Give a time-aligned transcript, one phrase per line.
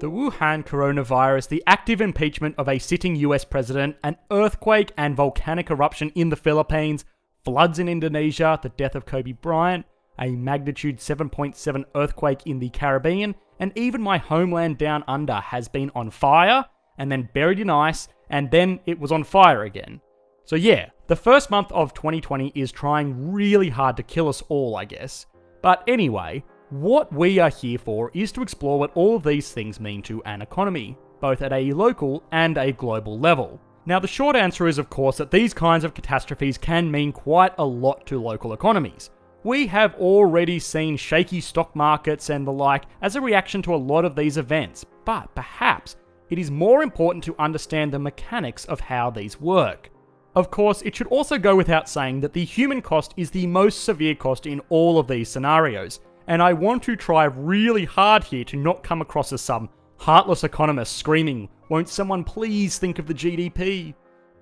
[0.00, 5.72] The Wuhan coronavirus, the active impeachment of a sitting US president, an earthquake and volcanic
[5.72, 7.04] eruption in the Philippines,
[7.44, 9.84] floods in Indonesia, the death of Kobe Bryant,
[10.20, 15.90] a magnitude 7.7 earthquake in the Caribbean, and even my homeland down under has been
[15.96, 16.64] on fire,
[16.98, 20.00] and then buried in ice, and then it was on fire again.
[20.44, 24.76] So, yeah, the first month of 2020 is trying really hard to kill us all,
[24.76, 25.26] I guess.
[25.60, 29.80] But anyway, what we are here for is to explore what all of these things
[29.80, 33.60] mean to an economy, both at a local and a global level.
[33.86, 37.54] Now, the short answer is, of course, that these kinds of catastrophes can mean quite
[37.56, 39.08] a lot to local economies.
[39.44, 43.76] We have already seen shaky stock markets and the like as a reaction to a
[43.76, 45.96] lot of these events, but perhaps
[46.28, 49.90] it is more important to understand the mechanics of how these work.
[50.34, 53.84] Of course, it should also go without saying that the human cost is the most
[53.84, 58.44] severe cost in all of these scenarios, and I want to try really hard here
[58.44, 63.14] to not come across as some heartless economist screaming, Won't someone please think of the
[63.14, 63.94] GDP?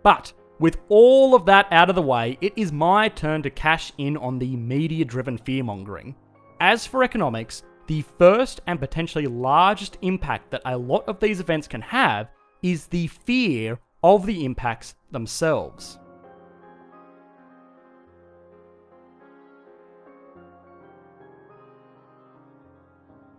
[0.02, 3.92] But with all of that out of the way, it is my turn to cash
[3.98, 6.14] in on the media driven fearmongering.
[6.60, 11.68] As for economics, the first and potentially largest impact that a lot of these events
[11.68, 12.28] can have
[12.62, 15.98] is the fear of the impacts themselves.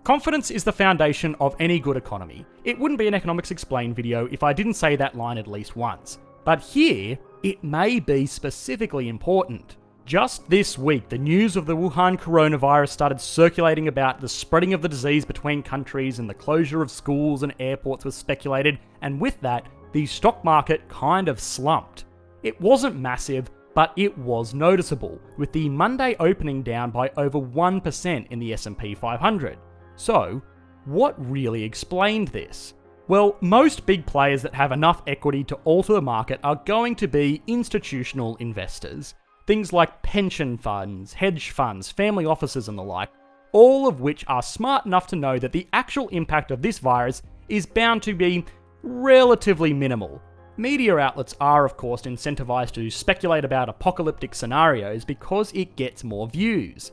[0.07, 2.45] Confidence is the foundation of any good economy.
[2.63, 5.75] It wouldn't be an Economics Explained video if I didn't say that line at least
[5.75, 6.19] once.
[6.45, 9.75] But here, it may be specifically important.
[10.05, 14.81] Just this week, the news of the Wuhan coronavirus started circulating about the spreading of
[14.81, 19.37] the disease between countries and the closure of schools and airports was speculated, and with
[19.41, 22.05] that, the stock market kind of slumped.
[22.43, 28.27] It wasn't massive, but it was noticeable, with the Monday opening down by over 1%
[28.31, 29.57] in the S&P 500.
[29.97, 30.41] So,
[30.85, 32.75] what really explained this?
[33.07, 37.07] Well, most big players that have enough equity to alter the market are going to
[37.07, 39.15] be institutional investors.
[39.47, 43.09] Things like pension funds, hedge funds, family offices, and the like,
[43.53, 47.21] all of which are smart enough to know that the actual impact of this virus
[47.49, 48.45] is bound to be
[48.83, 50.21] relatively minimal.
[50.57, 56.27] Media outlets are, of course, incentivized to speculate about apocalyptic scenarios because it gets more
[56.27, 56.91] views.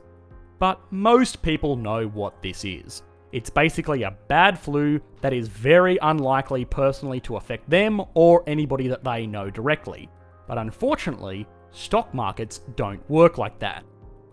[0.58, 3.02] But most people know what this is.
[3.32, 8.86] It's basically a bad flu that is very unlikely personally to affect them or anybody
[8.88, 10.08] that they know directly.
[10.46, 13.84] But unfortunately, stock markets don't work like that.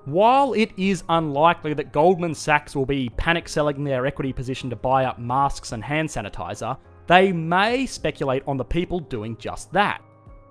[0.05, 4.75] While it is unlikely that Goldman Sachs will be panic selling their equity position to
[4.75, 6.77] buy up masks and hand sanitizer,
[7.07, 10.01] they may speculate on the people doing just that.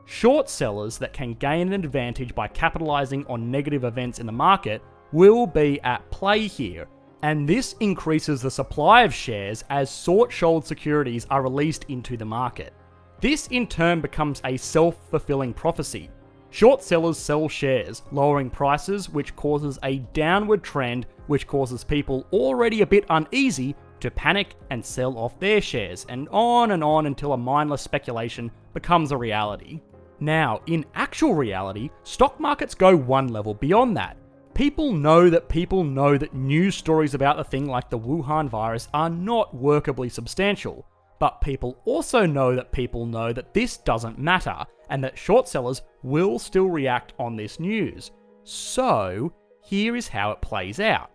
[0.07, 4.83] Short sellers that can gain an advantage by capitalizing on negative events in the market
[5.13, 6.89] will be at play here,
[7.23, 12.25] and this increases the supply of shares as short sold securities are released into the
[12.25, 12.73] market.
[13.21, 16.11] This in turn becomes a self fulfilling prophecy.
[16.51, 22.81] Short sellers sell shares, lowering prices, which causes a downward trend, which causes people already
[22.81, 27.35] a bit uneasy to panic and sell off their shares, and on and on until
[27.35, 29.81] a mindless speculation becomes a reality.
[30.19, 34.17] Now, in actual reality, stock markets go one level beyond that.
[34.55, 38.89] People know that people know that news stories about a thing like the Wuhan virus
[38.93, 40.87] are not workably substantial,
[41.19, 45.81] but people also know that people know that this doesn't matter and that short sellers
[46.03, 48.11] will still react on this news.
[48.45, 51.11] So, here is how it plays out.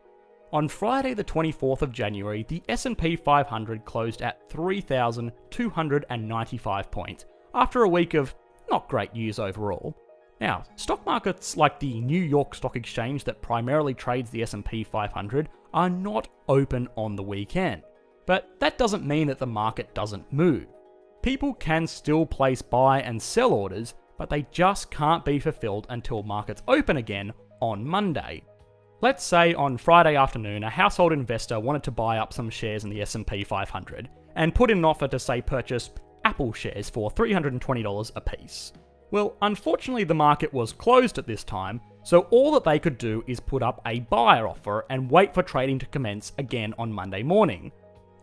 [0.54, 7.90] On Friday the 24th of January, the S&P 500 closed at 3295 points after a
[7.90, 8.34] week of
[8.70, 9.98] not great news overall.
[10.42, 15.50] Now, stock markets like the New York Stock Exchange that primarily trades the S&P 500
[15.74, 17.84] are not open on the weekend.
[18.26, 20.68] But that doesn't mean that the market doesn't move.
[21.22, 26.24] People can still place buy and sell orders, but they just can't be fulfilled until
[26.24, 28.44] markets open again on Monday.
[29.02, 32.90] Let's say on Friday afternoon a household investor wanted to buy up some shares in
[32.90, 35.92] the S&P 500 and put in an offer to say purchase
[36.24, 38.74] Apple shares for $320 a piece.
[39.16, 43.24] Well, unfortunately, the market was closed at this time, so all that they could do
[43.28, 47.24] is put up a buyer offer and wait for trading to commence again on Monday
[47.24, 47.72] morning.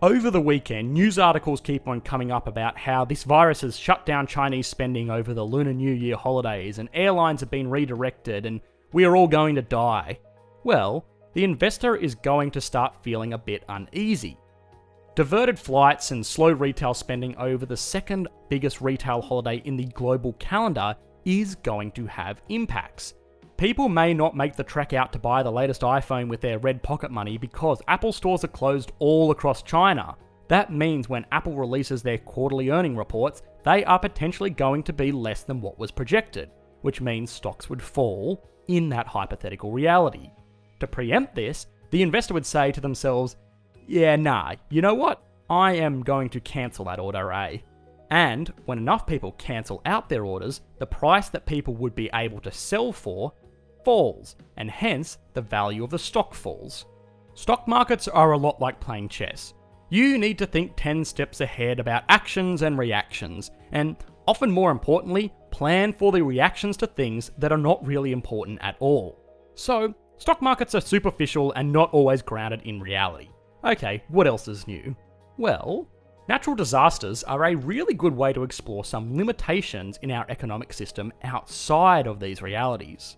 [0.02, 4.04] Over the weekend, news articles keep on coming up about how this virus has shut
[4.04, 8.60] down Chinese spending over the Lunar New Year holidays, and airlines have been redirected, and
[8.92, 10.18] we are all going to die.
[10.62, 14.36] Well, the investor is going to start feeling a bit uneasy.
[15.14, 20.32] Diverted flights and slow retail spending over the second biggest retail holiday in the global
[20.34, 23.12] calendar is going to have impacts.
[23.58, 26.82] People may not make the trek out to buy the latest iPhone with their red
[26.82, 30.16] pocket money because Apple stores are closed all across China.
[30.48, 35.12] that means when Apple releases their quarterly earning reports, they are potentially going to be
[35.12, 36.50] less than what was projected,
[36.80, 40.30] which means stocks would fall in that hypothetical reality.
[40.80, 43.36] To preempt this, the investor would say to themselves,
[43.92, 45.22] yeah, nah, you know what?
[45.50, 47.62] I am going to cancel that order A.
[48.10, 52.40] And when enough people cancel out their orders, the price that people would be able
[52.40, 53.34] to sell for
[53.84, 56.86] falls, and hence the value of the stock falls.
[57.34, 59.52] Stock markets are a lot like playing chess.
[59.90, 63.94] You need to think 10 steps ahead about actions and reactions, and
[64.26, 68.76] often more importantly, plan for the reactions to things that are not really important at
[68.80, 69.18] all.
[69.54, 73.28] So, stock markets are superficial and not always grounded in reality.
[73.64, 74.96] Okay, what else is new?
[75.38, 75.86] Well,
[76.28, 81.12] natural disasters are a really good way to explore some limitations in our economic system
[81.22, 83.16] outside of these realities.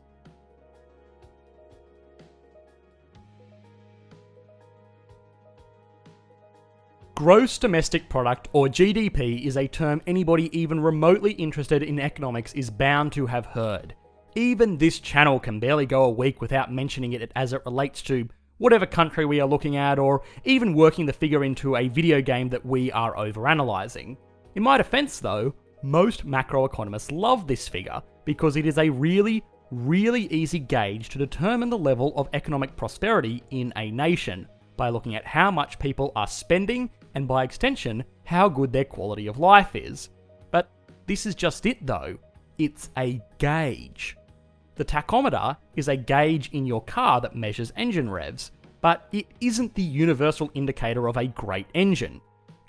[7.14, 12.69] Gross domestic product, or GDP, is a term anybody even remotely interested in economics is
[12.69, 13.94] bound to have heard.
[14.35, 18.29] Even this channel can barely go a week without mentioning it as it relates to
[18.59, 22.49] whatever country we are looking at, or even working the figure into a video game
[22.49, 24.17] that we are overanalyzing.
[24.55, 30.27] In my defense, though, most macroeconomists love this figure because it is a really, really
[30.33, 35.27] easy gauge to determine the level of economic prosperity in a nation by looking at
[35.27, 40.09] how much people are spending and by extension, how good their quality of life is.
[40.51, 40.71] But
[41.06, 42.19] this is just it though,
[42.59, 44.17] it's a gauge.
[44.76, 48.50] The tachometer is a gauge in your car that measures engine revs,
[48.81, 52.21] but it isn't the universal indicator of a great engine.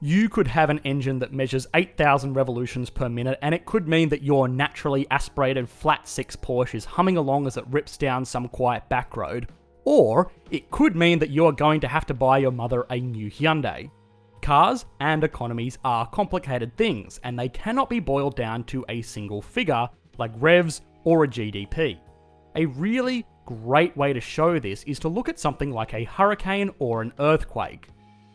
[0.02, 4.10] You could have an engine that measures 8,000 revolutions per minute, and it could mean
[4.10, 8.50] that your naturally aspirated flat six Porsche is humming along as it rips down some
[8.50, 9.48] quiet back road.
[9.84, 13.00] Or it could mean that you are going to have to buy your mother a
[13.00, 13.90] new Hyundai.
[14.42, 19.42] Cars and economies are complicated things, and they cannot be boiled down to a single
[19.42, 21.98] figure like revs or a GDP.
[22.58, 26.70] A really great way to show this is to look at something like a hurricane
[26.80, 27.88] or an earthquake.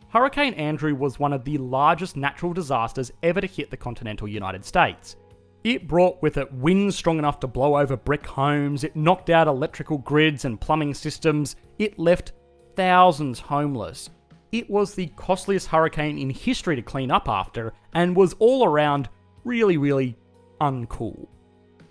[0.09, 4.65] Hurricane Andrew was one of the largest natural disasters ever to hit the continental United
[4.65, 5.17] States.
[5.63, 9.47] It brought with it winds strong enough to blow over brick homes, it knocked out
[9.47, 12.33] electrical grids and plumbing systems, it left
[12.77, 14.09] thousands homeless,
[14.53, 19.09] it was the costliest hurricane in history to clean up after, and was all around
[19.45, 20.17] really, really
[20.61, 21.29] uncool.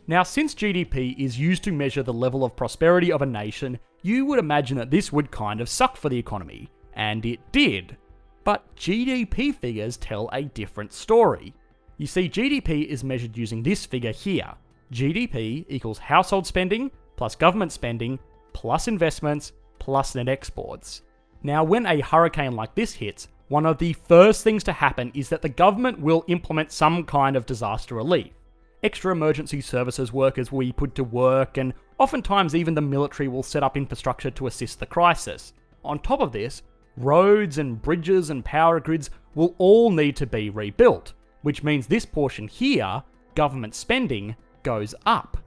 [0.09, 4.25] Now, since GDP is used to measure the level of prosperity of a nation, you
[4.25, 7.95] would imagine that this would kind of suck for the economy, and it did.
[8.44, 11.53] But GDP figures tell a different story.
[11.97, 14.51] You see, GDP is measured using this figure here.
[14.91, 18.17] GDP equals household spending plus government spending
[18.53, 21.03] plus investments plus net exports.
[21.44, 25.29] Now, when a hurricane like this hits, one of the first things to happen is
[25.29, 28.33] that the government will implement some kind of disaster relief.
[28.81, 33.43] Extra emergency services workers will be put to work, and oftentimes even the military will
[33.43, 35.51] set up infrastructure to assist the crisis.
[35.83, 36.61] On top of this,
[36.95, 41.11] roads and bridges and power grids will all need to be rebuilt,
[41.41, 43.03] which means this portion here,
[43.35, 45.37] government spending, goes up.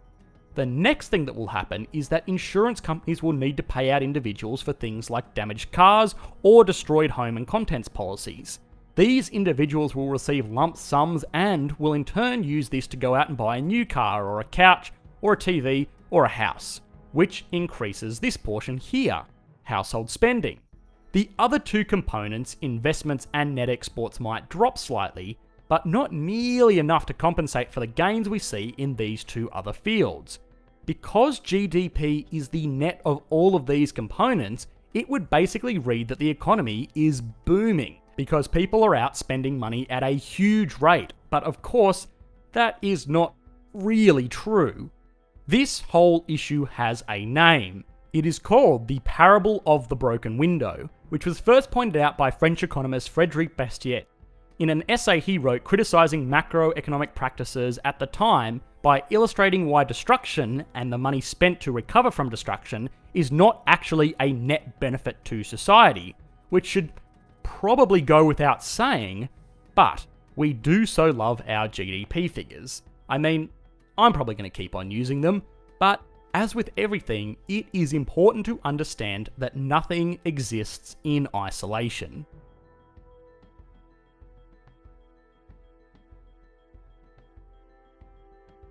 [0.55, 4.03] The next thing that will happen is that insurance companies will need to pay out
[4.03, 8.61] individuals for things like damaged cars or destroyed home and contents policies.
[8.95, 13.29] These individuals will receive lump sums and will in turn use this to go out
[13.29, 16.83] and buy a new car or a couch or a TV or a house,
[17.13, 19.23] which increases this portion here,
[19.63, 20.61] household spending.
[21.13, 27.07] The other two components, investments and net exports, might drop slightly, but not nearly enough
[27.07, 30.39] to compensate for the gains we see in these two other fields.
[30.85, 36.19] Because GDP is the net of all of these components, it would basically read that
[36.19, 41.13] the economy is booming because people are out spending money at a huge rate.
[41.31, 42.09] But of course,
[42.53, 43.35] that is not
[43.73, 44.91] really true.
[45.47, 47.85] This whole issue has a name.
[48.13, 52.31] It is called the Parable of the Broken Window, which was first pointed out by
[52.31, 54.05] French economist Frederic Bastiat
[54.63, 60.65] in an essay he wrote criticizing macroeconomic practices at the time by illustrating why destruction
[60.75, 65.43] and the money spent to recover from destruction is not actually a net benefit to
[65.43, 66.15] society,
[66.51, 66.93] which should
[67.61, 69.29] probably go without saying,
[69.75, 70.07] but
[70.37, 72.83] we do so love our GDP figures.
[73.09, 73.51] I mean,
[73.99, 75.43] I'm probably going to keep on using them,
[75.79, 76.03] but
[76.35, 82.25] as with everything, it is important to understand that nothing exists in isolation.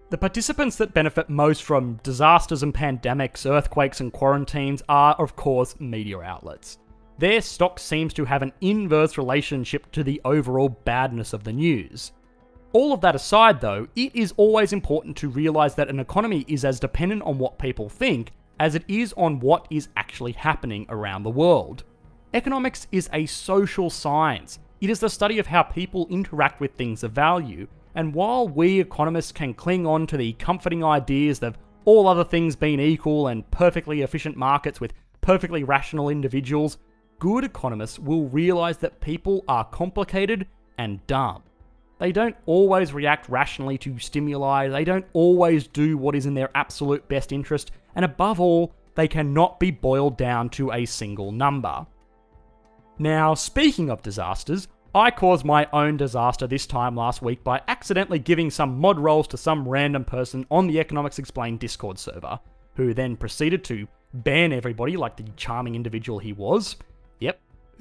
[0.10, 5.80] The participants that benefit most from disasters and pandemics, earthquakes and quarantines are, of course,
[5.80, 6.80] media outlets.
[7.22, 12.14] Their stock seems to have an inverse relationship to the overall badness of the news.
[12.74, 16.66] All of that aside, though, it is always important to realise that an economy is
[16.66, 21.22] as dependent on what people think as it is on what is actually happening around
[21.22, 21.84] the world.
[22.34, 24.58] Economics is a social science.
[24.80, 28.80] It is the study of how people interact with things of value, and while we
[28.80, 33.50] economists can cling on to the comforting ideas of all other things being equal and
[33.52, 36.80] perfectly efficient markets with perfectly rational individuals,
[37.22, 40.48] good economists will realise that people are complicated
[40.80, 41.44] and dumb.
[42.00, 46.50] They don't always react rationally to stimuli, they don't always do what is in their
[46.56, 51.86] absolute best interest, and above all, they cannot be boiled down to a single number.
[52.98, 58.18] Now, speaking of disasters, I caused my own disaster this time last week by accidentally
[58.18, 62.40] giving some mod roles to some random person on the Economics Explained Discord server,
[62.76, 66.78] who then proceeded to ban everybody like the charming individual he was.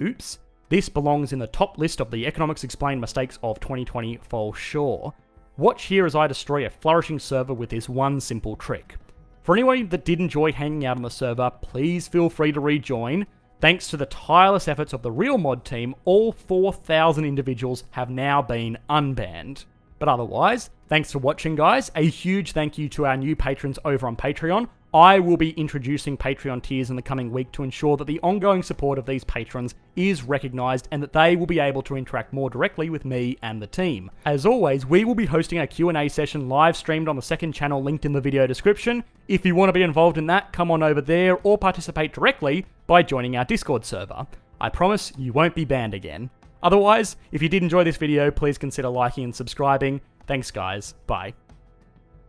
[0.00, 0.38] Oops.
[0.68, 5.12] This belongs in the top list of the Economics Explained mistakes of 2020 for sure.
[5.56, 8.96] Watch here as I destroy a flourishing server with this one simple trick.
[9.42, 13.26] For anyone that did enjoy hanging out on the server, please feel free to rejoin.
[13.60, 18.40] Thanks to the tireless efforts of the real mod team, all 4,000 individuals have now
[18.40, 19.64] been unbanned.
[19.98, 21.90] But otherwise, thanks for watching, guys.
[21.94, 24.68] A huge thank you to our new patrons over on Patreon.
[24.92, 28.64] I will be introducing Patreon tiers in the coming week to ensure that the ongoing
[28.64, 32.50] support of these patrons is recognised and that they will be able to interact more
[32.50, 34.10] directly with me and the team.
[34.24, 37.80] As always, we will be hosting a Q&A session live streamed on the second channel
[37.80, 39.04] linked in the video description.
[39.28, 42.66] If you want to be involved in that, come on over there or participate directly
[42.88, 44.26] by joining our Discord server.
[44.60, 46.30] I promise you won't be banned again.
[46.64, 50.00] Otherwise, if you did enjoy this video, please consider liking and subscribing.
[50.26, 51.32] Thanks guys, bye.